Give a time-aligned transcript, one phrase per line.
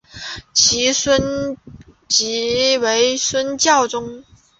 [0.51, 1.55] 其孙
[2.07, 4.23] 即为宋孝宗。